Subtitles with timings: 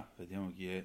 [0.00, 0.82] Ma vediamo chi è.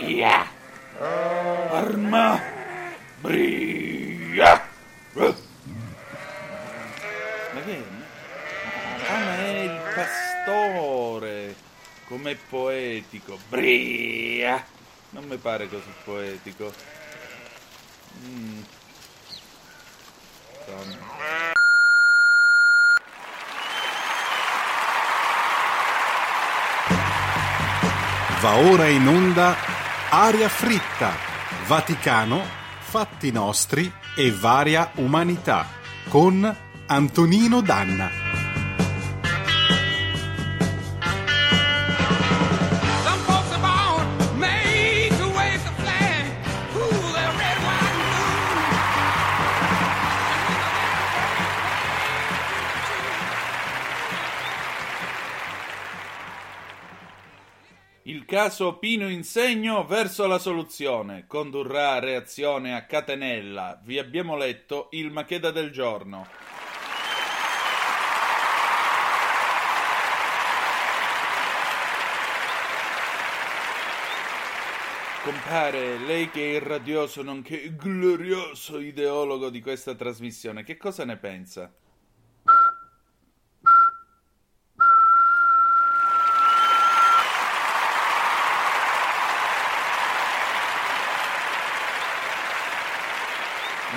[0.00, 0.48] Yeah.
[1.70, 2.42] Arma.
[3.20, 4.68] Bria.
[5.12, 5.34] Ma
[7.62, 7.82] che è?
[9.06, 11.54] Ah, ma è il pastore.
[12.06, 13.38] Com'è poetico.
[13.48, 14.66] Bria.
[15.10, 16.98] Non mi pare così poetico.
[28.40, 29.54] Va ora in onda
[30.08, 31.12] Aria fritta,
[31.66, 32.42] Vaticano,
[32.78, 35.66] fatti nostri e varia umanità
[36.08, 38.39] con Antonino Danna.
[58.42, 63.78] Caso Pino Insegno verso la soluzione condurrà reazione a catenella.
[63.84, 66.26] Vi abbiamo letto il Macheda del giorno.
[75.22, 81.18] Compare, lei che è il radioso nonché glorioso ideologo di questa trasmissione, che cosa ne
[81.18, 81.70] pensa?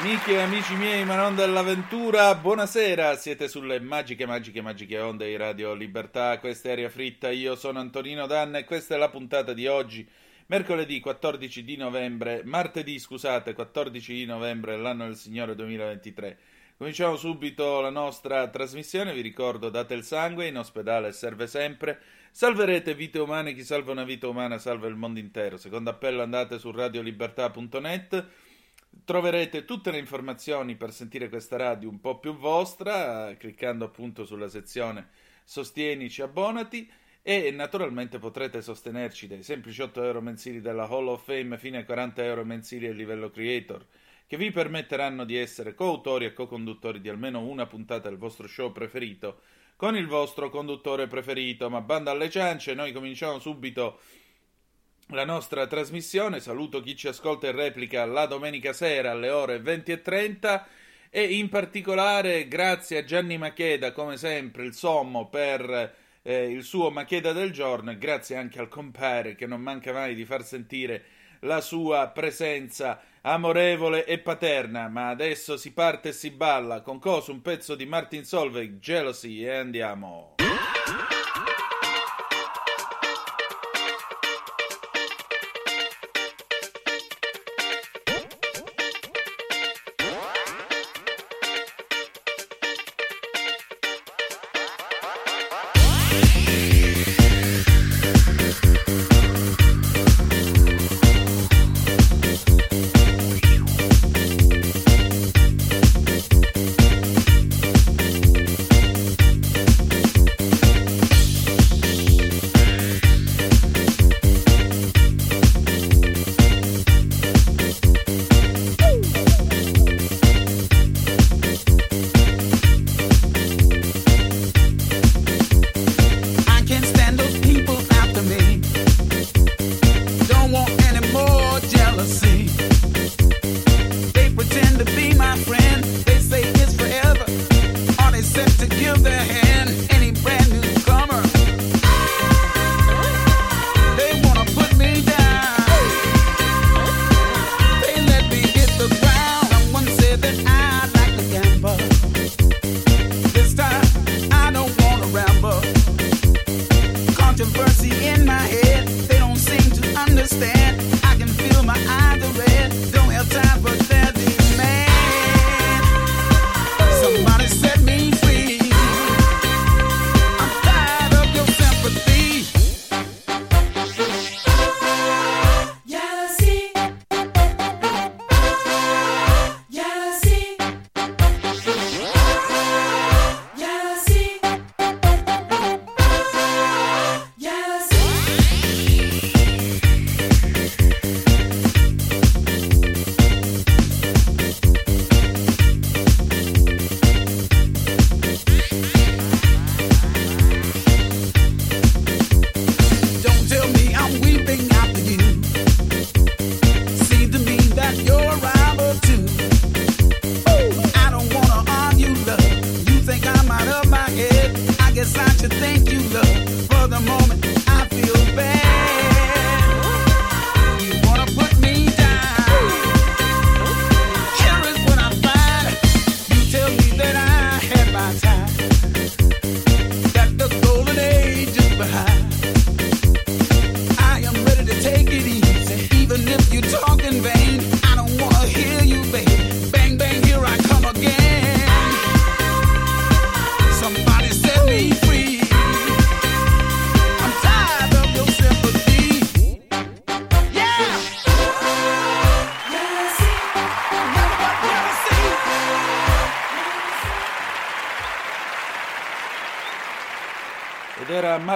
[0.03, 5.37] Amiche e amici miei, ma non dell'avventura, buonasera, siete sulle magiche, magiche, magiche onde di
[5.37, 9.53] Radio Libertà, questa è Aria Fritta, io sono Antonino Danna e questa è la puntata
[9.53, 10.05] di oggi,
[10.47, 16.37] mercoledì 14 di novembre, martedì scusate, 14 di novembre dell'anno del Signore 2023.
[16.77, 21.97] Cominciamo subito la nostra trasmissione, vi ricordo date il sangue, in ospedale serve sempre,
[22.29, 26.59] salverete vite umane, chi salva una vita umana salva il mondo intero, secondo appello andate
[26.59, 28.27] su radiolibertà.net,
[29.05, 34.47] Troverete tutte le informazioni per sentire questa radio un po' più vostra, cliccando appunto sulla
[34.47, 35.09] sezione
[35.43, 36.89] Sostienici, abbonati
[37.21, 41.85] e naturalmente potrete sostenerci dai semplici 8 euro mensili della Hall of Fame fino ai
[41.85, 43.85] 40 euro mensili a livello creator,
[44.25, 48.71] che vi permetteranno di essere coautori e co-conduttori di almeno una puntata del vostro show
[48.71, 49.41] preferito
[49.75, 51.69] con il vostro conduttore preferito.
[51.69, 53.99] Ma banda alle ciance, noi cominciamo subito
[55.07, 56.39] la nostra trasmissione.
[56.39, 60.63] Saluto chi ci ascolta in replica la domenica sera alle ore 20.30
[61.09, 66.89] e in particolare grazie a Gianni Macheda, come sempre, il sommo per eh, il suo
[66.89, 71.03] Macheda del giorno e grazie anche al compare che non manca mai di far sentire
[71.41, 74.87] la sua presenza amorevole e paterna.
[74.87, 79.43] Ma adesso si parte e si balla con cosa un pezzo di Martin Solveig, Jealousy
[79.43, 80.35] e andiamo.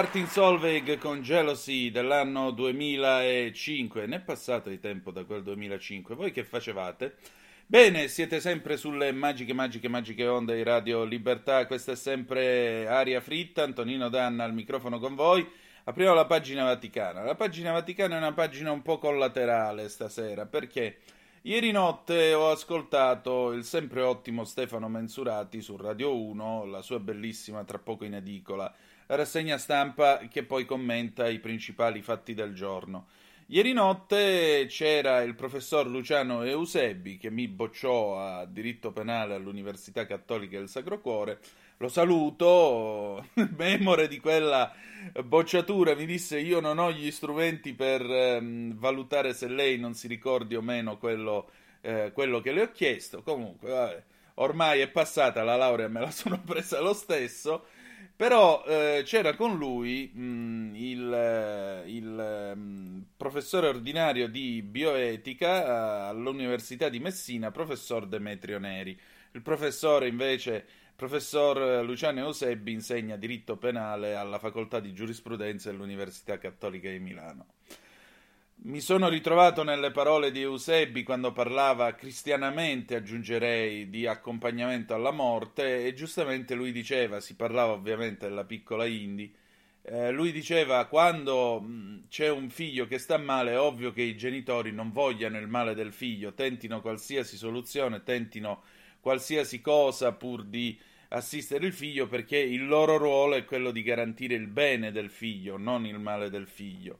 [0.08, 4.06] Martin Solveig con Jealousy dell'anno 2005.
[4.06, 6.14] Ne è passato di tempo da quel 2005.
[6.14, 7.16] Voi che facevate?
[7.66, 11.66] Bene, siete sempre sulle magiche, magiche, magiche onde di Radio Libertà.
[11.66, 13.64] Questa è sempre Aria Fritta.
[13.64, 15.46] Antonino Danna al microfono con voi.
[15.84, 17.22] Apriamo la pagina Vaticana.
[17.22, 21.00] La pagina Vaticana è una pagina un po' collaterale stasera perché
[21.42, 27.62] ieri notte ho ascoltato il sempre ottimo Stefano Mensurati su Radio 1, la sua bellissima,
[27.64, 28.74] tra poco in edicola,
[29.16, 33.06] rassegna stampa che poi commenta i principali fatti del giorno.
[33.50, 40.58] Ieri notte c'era il professor Luciano Eusebi che mi bocciò a diritto penale all'Università Cattolica
[40.58, 41.38] del Sacro Cuore.
[41.78, 43.24] Lo saluto,
[43.56, 44.70] memore di quella
[45.24, 50.08] bocciatura, mi disse io non ho gli strumenti per ehm, valutare se lei non si
[50.08, 51.48] ricordi o meno quello,
[51.80, 53.22] eh, quello che le ho chiesto.
[53.22, 54.02] Comunque, vabbè,
[54.34, 57.64] ormai è passata la laurea, me la sono presa lo stesso.
[58.18, 66.88] Però eh, c'era con lui mh, il, il mh, professore ordinario di bioetica eh, all'Università
[66.88, 68.98] di Messina, professor Demetrio Neri.
[69.30, 70.66] Il professore invece,
[70.96, 77.46] professor Luciano Eusebbi, insegna diritto penale alla facoltà di giurisprudenza dell'Università Cattolica di Milano.
[78.60, 85.86] Mi sono ritrovato nelle parole di Eusebbi quando parlava cristianamente, aggiungerei, di accompagnamento alla morte
[85.86, 89.32] e giustamente lui diceva, si parlava ovviamente della piccola Indy,
[89.82, 91.64] eh, lui diceva quando
[92.08, 95.74] c'è un figlio che sta male è ovvio che i genitori non vogliano il male
[95.74, 98.62] del figlio, tentino qualsiasi soluzione, tentino
[99.00, 100.78] qualsiasi cosa pur di
[101.10, 105.56] assistere il figlio perché il loro ruolo è quello di garantire il bene del figlio,
[105.56, 106.98] non il male del figlio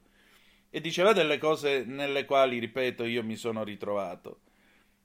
[0.69, 4.41] e diceva delle cose nelle quali, ripeto, io mi sono ritrovato.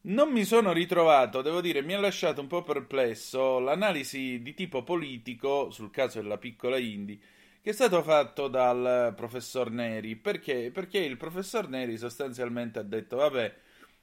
[0.02, 4.82] Non mi sono ritrovato, devo dire, mi ha lasciato un po' perplesso l'analisi di tipo
[4.82, 7.20] politico sul caso della piccola Indy
[7.64, 10.16] che è stato fatto dal professor Neri.
[10.16, 10.70] Perché?
[10.70, 13.54] Perché il professor Neri sostanzialmente ha detto, vabbè,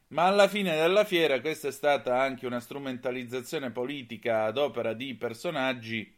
[0.08, 5.14] ma alla fine della fiera questa è stata anche una strumentalizzazione politica ad opera di
[5.14, 6.12] personaggi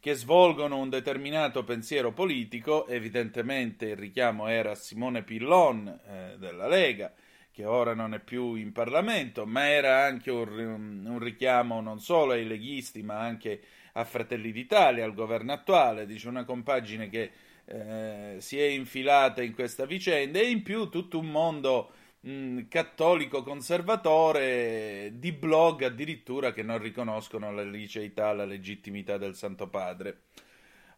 [0.00, 7.12] che svolgono un determinato pensiero politico, evidentemente il richiamo era Simone Pillon eh, della Lega,
[7.50, 12.32] che ora non è più in Parlamento, ma era anche un, un, richiamo non solo
[12.32, 13.60] ai leghisti, ma anche
[13.94, 17.30] a Fratelli d'Italia, al governo attuale, dice una compagine che
[17.64, 20.38] eh, si è infilata in questa vicenda.
[20.38, 21.90] E in più tutto un mondo
[22.28, 29.68] mh, cattolico conservatore di blog addirittura che non riconoscono la liceità, la legittimità del Santo
[29.68, 30.22] Padre.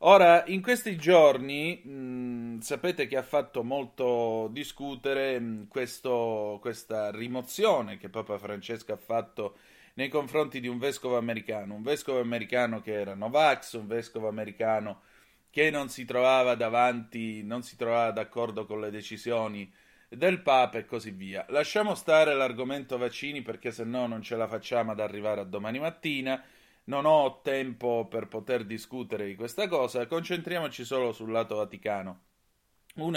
[0.02, 7.98] Ora, in questi giorni mh, sapete che ha fatto molto discutere mh, questo, questa rimozione
[7.98, 9.56] che Papa Francesco ha fatto
[9.94, 15.02] nei confronti di un vescovo americano, un vescovo americano che era Novax, un vescovo americano
[15.50, 19.70] che non si trovava davanti, non si trovava d'accordo con le decisioni
[20.16, 21.46] del Papa e così via.
[21.50, 25.78] Lasciamo stare l'argomento vaccini perché se no non ce la facciamo ad arrivare a domani
[25.78, 26.42] mattina.
[26.84, 32.22] Non ho tempo per poter discutere di questa cosa, concentriamoci solo sul lato vaticano.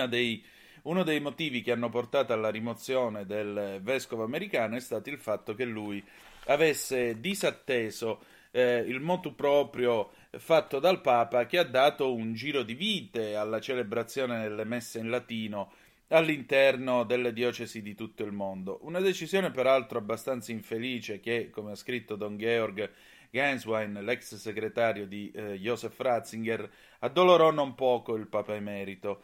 [0.08, 0.46] Dei,
[0.84, 5.56] uno dei motivi che hanno portato alla rimozione del vescovo americano è stato il fatto
[5.56, 6.04] che lui
[6.46, 8.22] avesse disatteso
[8.52, 13.60] eh, il motu proprio fatto dal Papa che ha dato un giro di vite alla
[13.60, 15.72] celebrazione delle messe in latino
[16.14, 18.80] all'interno delle diocesi di tutto il mondo.
[18.84, 22.92] Una decisione peraltro abbastanza infelice che, come ha scritto Don Georg
[23.32, 29.24] Genswein, l'ex segretario di eh, Joseph Ratzinger, addolorò non poco il Papa Emerito.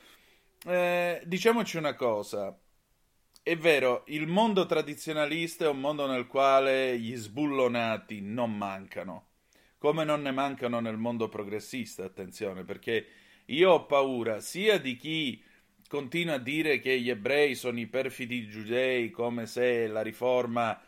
[0.65, 2.57] Eh, diciamoci una cosa,
[3.43, 9.27] è vero, il mondo tradizionalista è un mondo nel quale gli sbullonati non mancano,
[9.77, 13.05] come non ne mancano nel mondo progressista, attenzione, perché
[13.45, 15.43] io ho paura sia di chi
[15.89, 20.79] continua a dire che gli ebrei sono i perfidi giudei, come se la riforma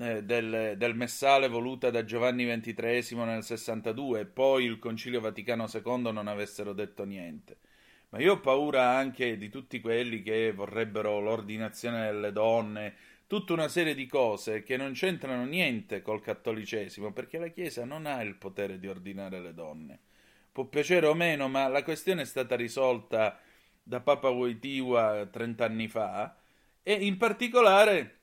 [0.00, 5.66] eh, del, del, messale voluta da Giovanni XXIII nel 62 e poi il Concilio Vaticano
[5.72, 7.58] II non avessero detto niente.
[8.08, 12.94] Ma io ho paura anche di tutti quelli che vorrebbero l'ordinazione delle donne,
[13.28, 18.06] tutta una serie di cose che non c'entrano niente col cattolicesimo, perché la Chiesa non
[18.06, 20.00] ha il potere di ordinare le donne.
[20.50, 23.38] Può piacere o meno, ma la questione è stata risolta
[23.88, 26.36] da Papa Wojtyła 30 anni fa
[26.82, 28.16] e in particolare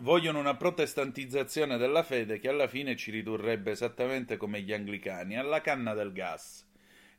[0.00, 5.62] vogliono una protestantizzazione della fede che alla fine ci ridurrebbe esattamente come gli anglicani alla
[5.62, 6.68] canna del gas.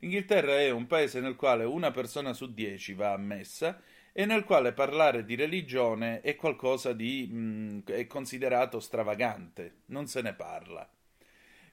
[0.02, 3.82] Inghilterra è un paese nel quale una persona su dieci va a messa
[4.14, 10.22] e nel quale parlare di religione è qualcosa di mh, è considerato stravagante, non se
[10.22, 10.88] ne parla.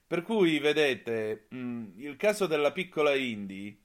[0.07, 3.79] Per cui, vedete, mh, il caso della piccola Indy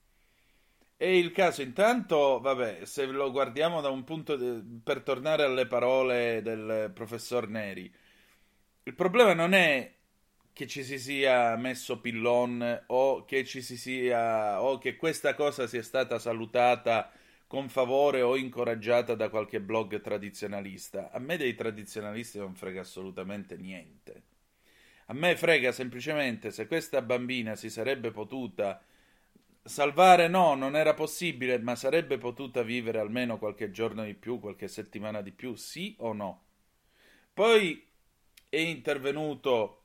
[0.96, 5.66] è il caso, intanto, vabbè, se lo guardiamo da un punto di- per tornare alle
[5.66, 7.92] parole del professor Neri,
[8.84, 9.92] il problema non è
[10.52, 15.66] che ci si sia messo pillon o che ci si sia o che questa cosa
[15.66, 17.10] sia stata salutata
[17.46, 21.10] con favore o incoraggiata da qualche blog tradizionalista.
[21.12, 24.22] A me dei tradizionalisti non frega assolutamente niente.
[25.06, 28.80] A me frega semplicemente se questa bambina si sarebbe potuta
[29.64, 34.68] salvare, no, non era possibile, ma sarebbe potuta vivere almeno qualche giorno di più, qualche
[34.68, 36.42] settimana di più, sì o no?
[37.32, 37.84] Poi
[38.48, 39.82] è intervenuto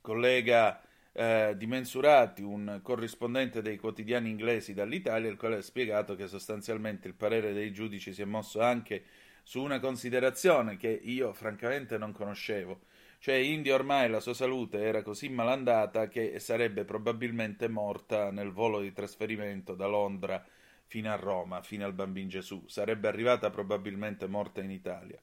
[0.00, 6.26] collega eh, di Mensurati, un corrispondente dei quotidiani inglesi dall'Italia, il quale ha spiegato che
[6.26, 9.04] sostanzialmente il parere dei giudici si è mosso anche
[9.42, 12.80] su una considerazione che io francamente non conoscevo.
[13.24, 18.80] Cioè, Indy ormai la sua salute era così malandata che sarebbe probabilmente morta nel volo
[18.80, 20.44] di trasferimento da Londra
[20.84, 22.66] fino a Roma, fino al Bambin Gesù.
[22.66, 25.18] Sarebbe arrivata probabilmente morta in Italia.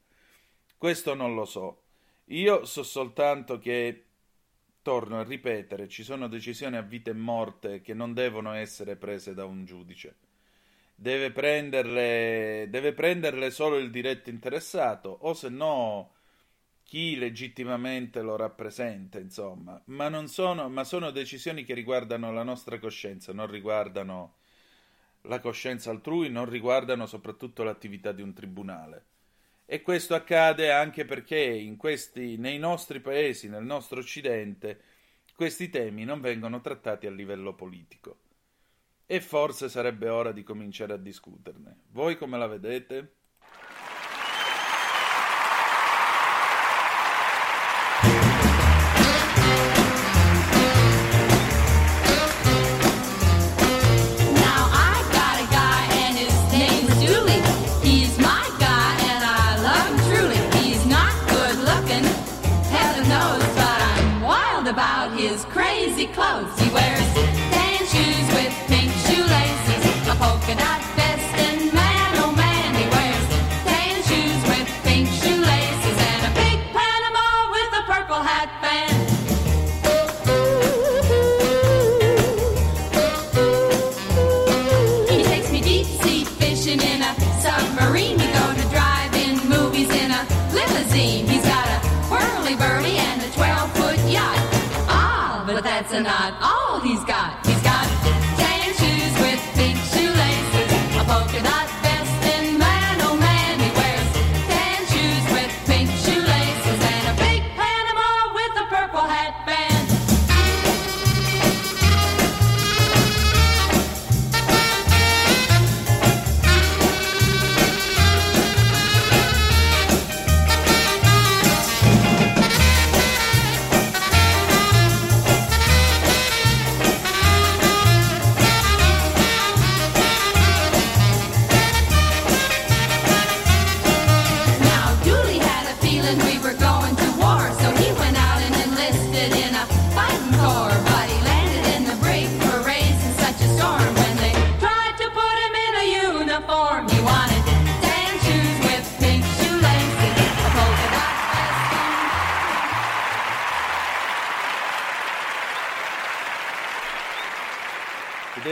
[0.76, 1.84] Questo non lo so.
[2.30, 4.06] Io so soltanto che,
[4.82, 9.36] torno a ripetere, ci sono decisioni a vita e morte che non devono essere prese
[9.36, 10.16] da un giudice.
[10.96, 16.14] Deve prenderle, deve prenderle solo il diretto interessato, o se no
[16.92, 19.82] chi legittimamente lo rappresenta, insomma.
[19.86, 24.34] Ma, non sono, ma sono decisioni che riguardano la nostra coscienza, non riguardano
[25.22, 29.06] la coscienza altrui, non riguardano soprattutto l'attività di un tribunale.
[29.66, 34.82] E questo accade anche perché questi, nei nostri paesi, nel nostro Occidente,
[35.34, 38.18] questi temi non vengono trattati a livello politico.
[39.06, 41.84] E forse sarebbe ora di cominciare a discuterne.
[41.92, 43.14] Voi come la vedete?
[95.82, 97.46] That's not all he's got.
[97.46, 97.71] He's got
[101.02, 101.71] a polka dot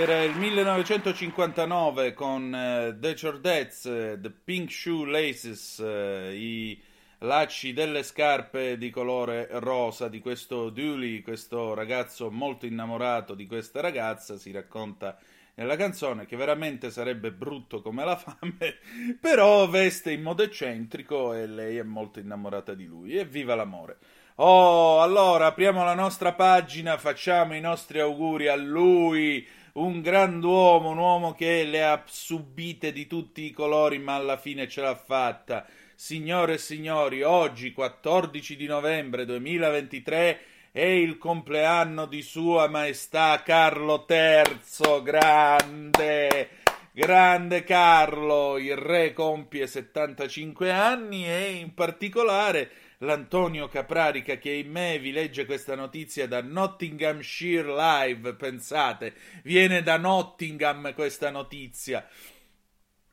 [0.02, 6.82] era il 1959 con eh, The Chordettes, eh, The Pink Shoe Laces, eh, i
[7.20, 13.82] lacci delle scarpe di colore rosa di questo Dooley, questo ragazzo molto innamorato di questa
[13.82, 15.18] ragazza, si racconta
[15.56, 18.78] nella canzone che veramente sarebbe brutto come la fame,
[19.20, 23.18] però veste in modo eccentrico e lei è molto innamorata di lui.
[23.18, 23.98] E viva l'amore!
[24.42, 29.46] Oh, allora apriamo la nostra pagina, facciamo i nostri auguri a lui,
[29.80, 34.68] un grand'uomo, un uomo che le ha subite di tutti i colori, ma alla fine
[34.68, 35.66] ce l'ha fatta.
[35.96, 40.40] Signore e signori, oggi 14 di novembre 2023
[40.72, 46.50] è il compleanno di Sua Maestà Carlo III, grande!
[46.92, 52.70] Grande Carlo, il re compie 75 anni e in particolare
[53.00, 59.14] l'Antonio Caprarica che in me vi legge questa notizia da Nottinghamshire Live, pensate,
[59.44, 62.06] viene da Nottingham questa notizia.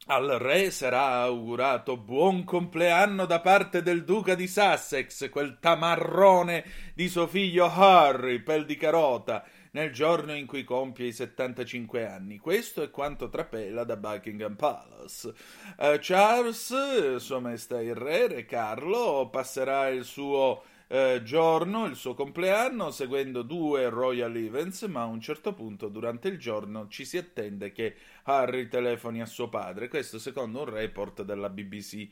[0.08, 6.64] Al re sarà augurato buon compleanno da parte del duca di Sussex, quel tamarrone
[6.94, 9.44] di suo figlio Harry, pel di carota,
[9.76, 12.38] nel giorno in cui compie i 75 anni.
[12.38, 15.34] Questo è quanto trapela da Buckingham Palace.
[15.78, 22.14] Eh, Charles, sua maestà il re, re Carlo, passerà il suo eh, giorno, il suo
[22.14, 27.18] compleanno, seguendo due royal events, ma a un certo punto durante il giorno ci si
[27.18, 32.08] attende che Harry telefoni a suo padre, questo secondo un report della BBC.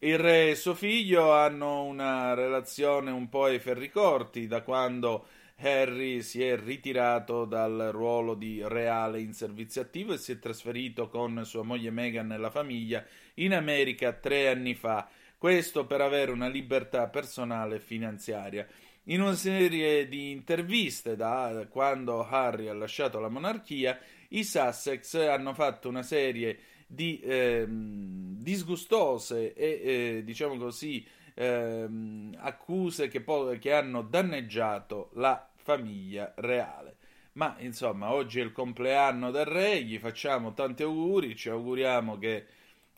[0.00, 5.26] Il re e suo figlio hanno una relazione un po' ai ferri corti da quando
[5.60, 11.08] Harry si è ritirato dal ruolo di reale in servizio attivo e si è trasferito
[11.08, 15.08] con sua moglie Meghan e la famiglia in America tre anni fa.
[15.36, 18.66] Questo per avere una libertà personale e finanziaria.
[19.04, 23.98] In una serie di interviste da quando Harry ha lasciato la monarchia,
[24.28, 33.08] i Sussex hanno fatto una serie di ehm, disgustose e eh, diciamo così ehm, accuse
[33.08, 36.96] che, po- che hanno danneggiato la famiglia reale.
[37.32, 42.46] Ma insomma, oggi è il compleanno del re, gli facciamo tanti auguri, ci auguriamo che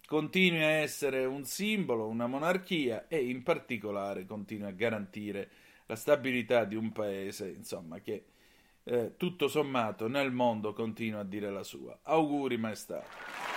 [0.06, 5.50] continui a essere un simbolo, una monarchia e in particolare continui a garantire
[5.86, 8.24] la stabilità di un paese, insomma, che
[8.84, 11.98] eh, tutto sommato nel mondo continua a dire la sua.
[12.04, 13.49] Auguri, maestà.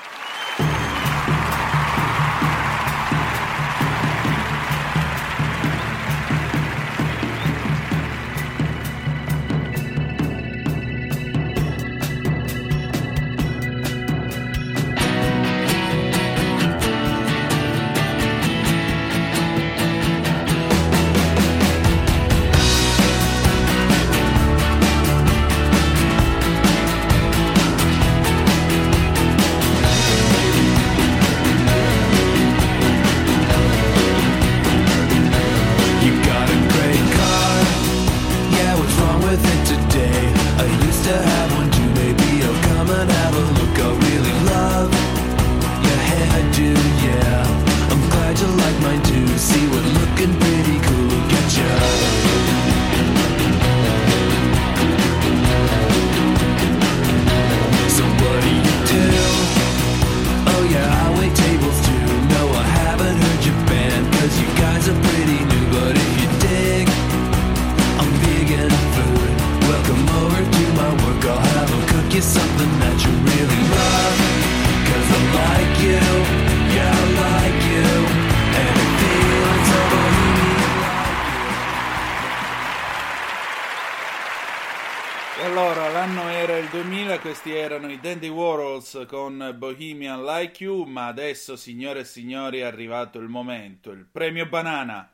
[86.63, 92.05] Il 2000, questi erano i Dandy Warhols con Bohemian Like You, ma adesso, signore e
[92.05, 95.13] signori, è arrivato il momento, il premio Banana.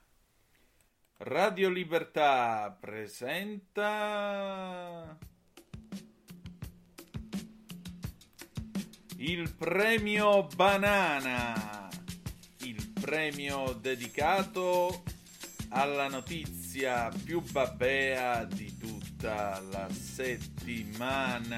[1.17, 4.07] Radio Libertà presenta
[9.17, 11.89] il premio Banana,
[12.59, 15.01] il premio dedicato
[15.69, 18.77] alla notizia più babbea di
[19.19, 21.57] tutta la settimana.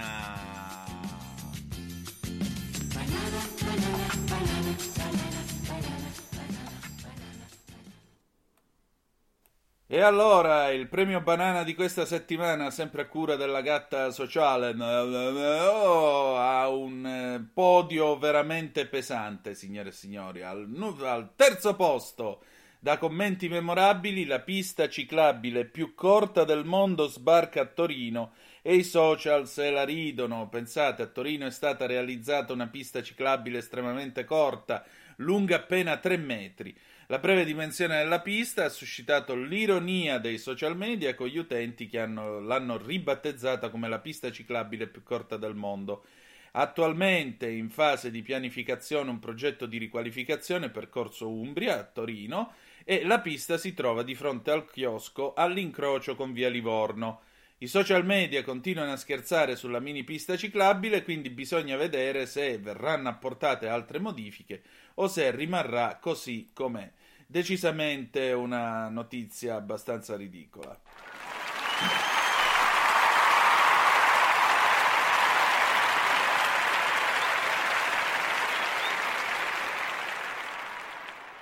[9.86, 16.38] E allora il premio banana di questa settimana, sempre a cura della gatta sociale, oh,
[16.38, 20.42] ha un eh, podio veramente pesante, signore e signori.
[20.42, 20.68] Al,
[21.04, 22.42] al terzo posto,
[22.84, 28.84] da commenti memorabili, la pista ciclabile più corta del mondo sbarca a Torino e i
[28.84, 30.50] social se la ridono.
[30.50, 34.84] Pensate, a Torino è stata realizzata una pista ciclabile estremamente corta,
[35.18, 36.76] lunga appena 3 metri.
[37.06, 42.00] La breve dimensione della pista ha suscitato l'ironia dei social media con gli utenti che
[42.00, 46.06] hanno- l'hanno ribattezzata come la pista ciclabile più corta del mondo.
[46.54, 53.20] Attualmente in fase di pianificazione un progetto di riqualificazione percorso Umbria a Torino e la
[53.20, 57.22] pista si trova di fronte al chiosco all'incrocio con via Livorno.
[57.60, 63.10] I social media continuano a scherzare sulla mini pista ciclabile, quindi bisogna vedere se verranno
[63.10, 64.64] apportate altre modifiche
[64.96, 66.92] o se rimarrà così com'è.
[67.28, 70.80] Decisamente una notizia abbastanza ridicola.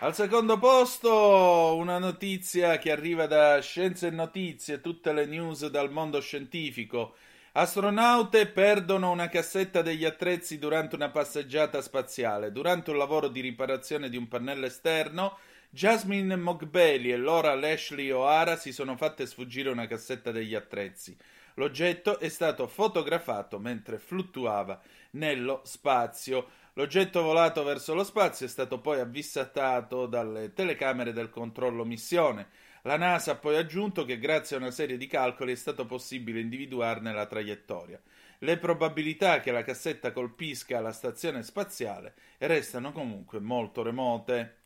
[0.01, 5.91] Al secondo posto una notizia che arriva da Scienze e Notizie, tutte le news dal
[5.91, 7.15] mondo scientifico.
[7.51, 12.53] Astronaute perdono una cassetta degli attrezzi durante una passeggiata spaziale.
[12.53, 15.37] Durante un lavoro di riparazione di un pannello esterno,
[15.69, 21.17] Jasmine Mogbeli e Laura Lashley O'Hara si sono fatte sfuggire una cassetta degli attrezzi.
[21.55, 24.79] L'oggetto è stato fotografato mentre fluttuava
[25.11, 26.47] nello spazio.
[26.73, 32.47] L'oggetto volato verso lo spazio è stato poi avvistato dalle telecamere del controllo missione.
[32.83, 36.39] La NASA ha poi aggiunto che grazie a una serie di calcoli è stato possibile
[36.39, 38.01] individuarne la traiettoria.
[38.39, 44.58] Le probabilità che la cassetta colpisca la stazione spaziale restano comunque molto remote.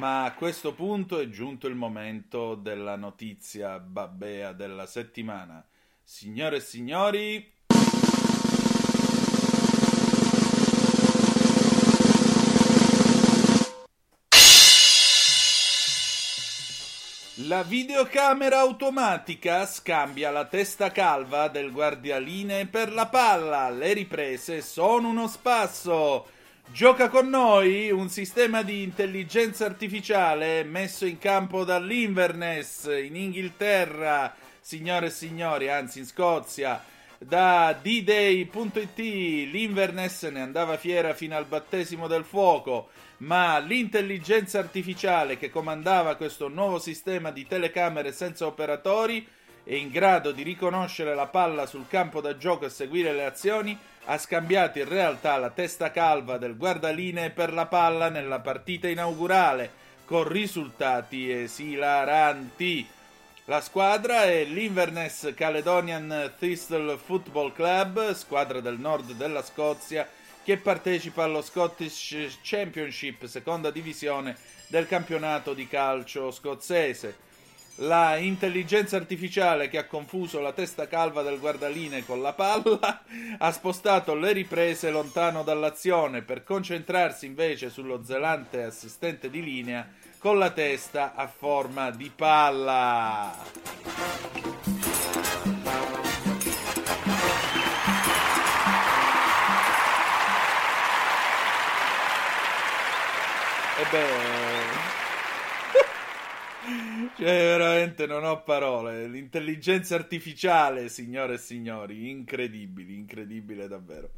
[0.00, 5.62] Ma a questo punto è giunto il momento della notizia babbea della settimana.
[6.02, 7.52] Signore e signori,
[17.46, 23.68] La videocamera automatica scambia la testa calva del guardialine per la palla.
[23.68, 26.38] Le riprese sono uno spasso.
[26.72, 35.06] Gioca con noi un sistema di intelligenza artificiale messo in campo dall'Inverness in Inghilterra, signore
[35.06, 36.80] e signori, anzi in Scozia.
[37.18, 45.50] Da D-Day.it l'Inverness ne andava fiera fino al battesimo del fuoco, ma l'intelligenza artificiale che
[45.50, 49.26] comandava questo nuovo sistema di telecamere senza operatori
[49.70, 53.78] è in grado di riconoscere la palla sul campo da gioco e seguire le azioni,
[54.06, 59.70] ha scambiato in realtà la testa calva del guardalinee per la palla nella partita inaugurale,
[60.06, 62.84] con risultati esilaranti.
[63.44, 70.04] La squadra è l'Inverness Caledonian Thistle Football Club, squadra del nord della Scozia,
[70.42, 77.28] che partecipa allo Scottish Championship, seconda divisione del campionato di calcio scozzese.
[77.76, 83.02] La intelligenza artificiale che ha confuso la testa calva del guardaline con la palla
[83.38, 90.38] ha spostato le riprese lontano dall'azione per concentrarsi invece sullo zelante assistente di linea con
[90.38, 93.34] la testa a forma di palla.
[103.78, 104.59] E beh,
[107.20, 109.06] cioè, veramente non ho parole.
[109.06, 114.10] L'intelligenza artificiale, signore e signori, incredibile, incredibile davvero.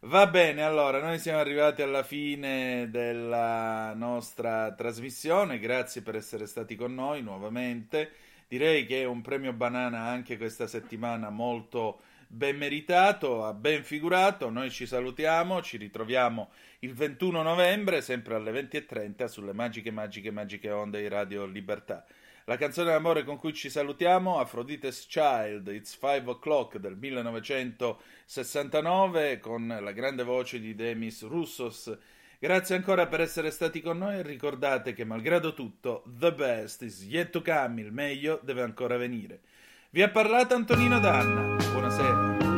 [0.00, 5.58] Va bene, allora, noi siamo arrivati alla fine della nostra trasmissione.
[5.58, 8.10] Grazie per essere stati con noi nuovamente.
[8.48, 14.50] Direi che è un premio banana anche questa settimana molto ben meritato, ha ben figurato.
[14.50, 20.70] Noi ci salutiamo, ci ritroviamo il 21 novembre, sempre alle 20.30, sulle magiche, magiche, magiche
[20.70, 22.04] onde di Radio Libertà.
[22.50, 29.68] La canzone d'amore con cui ci salutiamo, Aphrodite's Child, It's Five O'Clock del 1969, con
[29.68, 31.96] la grande voce di Demis Roussos.
[32.40, 37.04] Grazie ancora per essere stati con noi e ricordate che malgrado tutto, the best is
[37.04, 39.42] yet to come, il meglio deve ancora venire.
[39.90, 42.49] Vi ha parlato Antonino Danna, buonasera.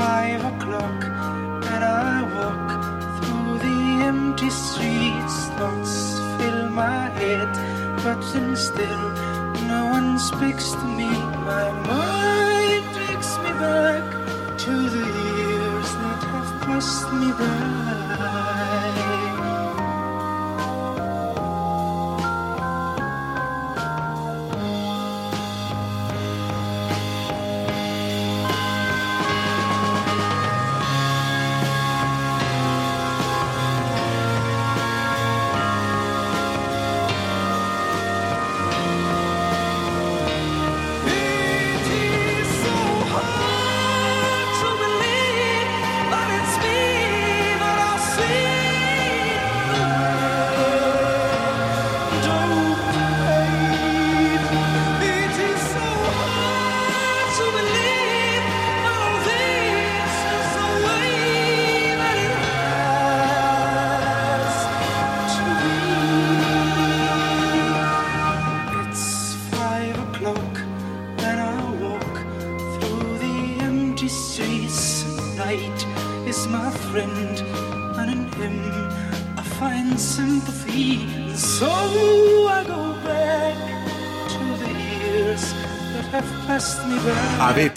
[0.00, 1.00] Five o'clock
[1.72, 2.68] and I walk
[3.16, 3.78] through the
[4.10, 5.36] empty streets.
[5.58, 5.94] Thoughts
[6.36, 7.50] fill my head,
[8.04, 9.04] but then still
[9.72, 11.10] no one speaks to me.
[11.50, 14.04] My mind takes me back
[14.64, 19.39] to the years that have passed me by.